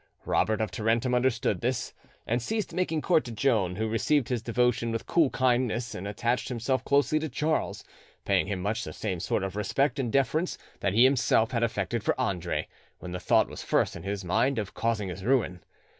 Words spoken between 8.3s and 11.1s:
him much the same sort of respect and deference that he